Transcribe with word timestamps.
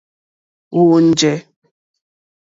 Wɔ́ɔ̂ 0.75 0.97
njɛ̂. 1.07 1.35